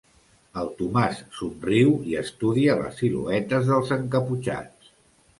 [0.59, 4.89] El Tomàs somriu i estudia les siluetes dels encaputxats.